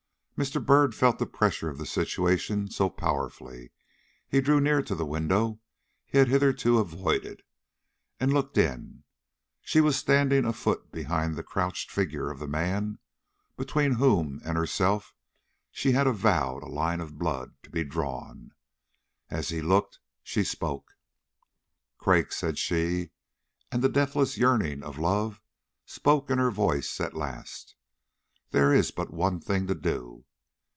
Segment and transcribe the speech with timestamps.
[0.37, 0.65] Mr.
[0.65, 3.71] Byrd felt the pressure of the situation so powerfully,
[4.27, 5.59] he drew near to the window
[6.07, 7.43] he had hitherto avoided,
[8.19, 9.03] and looked in.
[9.61, 12.97] She was standing a foot behind the crouched figure of the man,
[13.55, 15.13] between whom and herself
[15.69, 18.51] she had avowed a line of blood to be drawn.
[19.29, 20.97] As he looked she spoke.
[21.99, 23.11] "Craik," said she,
[23.71, 25.39] and the deathless yearning of love
[25.85, 27.75] spoke in her voice at last,
[28.49, 30.25] "there is but one thing to do.